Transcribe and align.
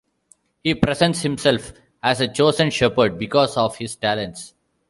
He 0.63 0.73
presents 0.73 1.21
himself 1.21 1.73
as 2.01 2.21
a 2.21 2.27
chosen 2.27 2.71
shepherd 2.71 3.19
because 3.19 3.55
of 3.55 3.77
his 3.77 3.95
talents. 3.95 4.55